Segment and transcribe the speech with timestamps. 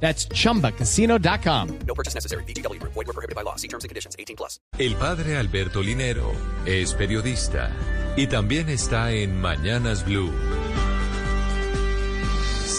[0.00, 1.78] That's chumbacasino.com.
[1.86, 2.44] No purchase necessary.
[2.44, 2.80] BGW.
[2.82, 3.56] Void were prohibited by law.
[3.56, 4.14] See terms and conditions.
[4.18, 4.60] 18 plus.
[4.78, 6.32] El padre Alberto Linero
[6.64, 7.70] es periodista
[8.16, 10.30] y también está en Mañanas Blue.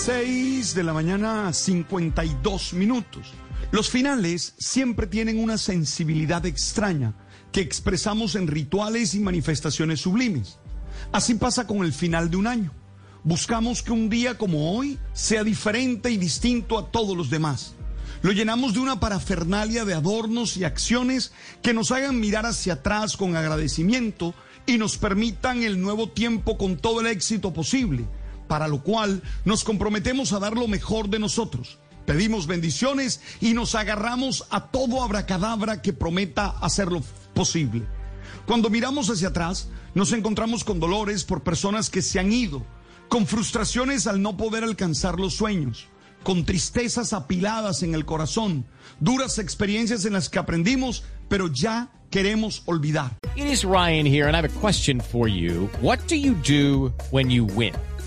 [0.07, 3.33] 6 de la mañana, 52 minutos.
[3.71, 7.13] Los finales siempre tienen una sensibilidad extraña
[7.51, 10.59] que expresamos en rituales y manifestaciones sublimes.
[11.11, 12.71] Así pasa con el final de un año.
[13.23, 17.73] Buscamos que un día como hoy sea diferente y distinto a todos los demás.
[18.21, 21.31] Lo llenamos de una parafernalia de adornos y acciones
[21.61, 24.33] que nos hagan mirar hacia atrás con agradecimiento
[24.65, 28.05] y nos permitan el nuevo tiempo con todo el éxito posible,
[28.47, 31.79] para lo cual nos comprometemos a dar lo mejor de nosotros.
[32.05, 37.85] Pedimos bendiciones y nos agarramos a todo abracadabra que prometa hacerlo posible.
[38.45, 42.65] Cuando miramos hacia atrás, nos encontramos con dolores por personas que se han ido,
[43.09, 45.87] con frustraciones al no poder alcanzar los sueños,
[46.23, 48.65] con tristezas apiladas en el corazón,
[48.99, 53.17] duras experiencias en las que aprendimos, pero ya queremos olvidar.
[53.35, 55.69] It is Ryan here, and I have a question for you.
[55.81, 57.73] What do you do when you win?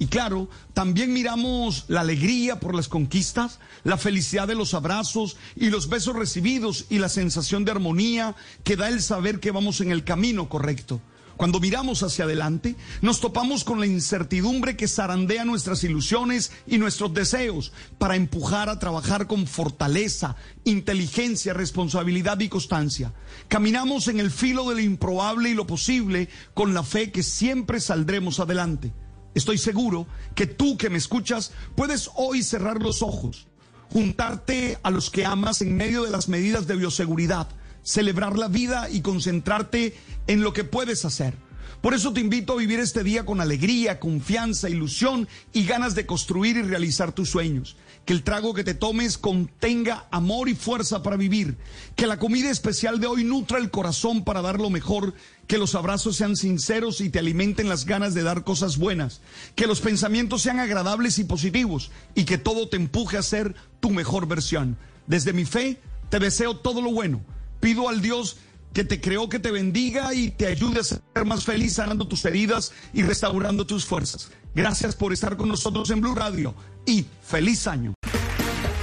[0.00, 5.68] Y claro, también miramos la alegría por las conquistas, la felicidad de los abrazos y
[5.68, 8.34] los besos recibidos y la sensación de armonía
[8.64, 11.02] que da el saber que vamos en el camino correcto.
[11.36, 17.12] Cuando miramos hacia adelante, nos topamos con la incertidumbre que zarandea nuestras ilusiones y nuestros
[17.12, 20.34] deseos para empujar a trabajar con fortaleza,
[20.64, 23.12] inteligencia, responsabilidad y constancia.
[23.48, 27.80] Caminamos en el filo de lo improbable y lo posible con la fe que siempre
[27.80, 28.94] saldremos adelante.
[29.34, 33.46] Estoy seguro que tú que me escuchas puedes hoy cerrar los ojos,
[33.92, 37.48] juntarte a los que amas en medio de las medidas de bioseguridad,
[37.82, 39.96] celebrar la vida y concentrarte
[40.26, 41.34] en lo que puedes hacer.
[41.80, 46.06] Por eso te invito a vivir este día con alegría, confianza, ilusión y ganas de
[46.06, 47.76] construir y realizar tus sueños.
[48.04, 51.56] Que el trago que te tomes contenga amor y fuerza para vivir.
[51.96, 55.14] Que la comida especial de hoy nutra el corazón para dar lo mejor.
[55.46, 59.20] Que los abrazos sean sinceros y te alimenten las ganas de dar cosas buenas.
[59.54, 61.90] Que los pensamientos sean agradables y positivos.
[62.14, 64.76] Y que todo te empuje a ser tu mejor versión.
[65.06, 67.22] Desde mi fe, te deseo todo lo bueno.
[67.60, 68.38] Pido al Dios
[68.72, 72.24] que te creó, que te bendiga y te ayude a ser más feliz sanando tus
[72.24, 74.30] heridas y restaurando tus fuerzas.
[74.54, 76.54] Gracias por estar con nosotros en Blue Radio
[76.86, 77.94] y feliz año.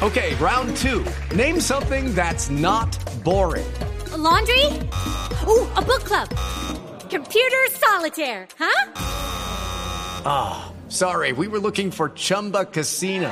[0.01, 1.03] Okay, round two.
[1.35, 3.65] Name something that's not boring.
[4.13, 4.65] A laundry?
[5.47, 6.29] Ooh, a book club.
[7.09, 8.91] Computer solitaire, huh?
[10.89, 13.31] Sorry, we were looking for Chumba Casino.